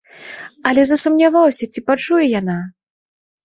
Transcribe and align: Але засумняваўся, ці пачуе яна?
Але 0.69 0.85
засумняваўся, 0.93 1.69
ці 1.73 1.85
пачуе 1.93 2.25
яна? 2.39 2.61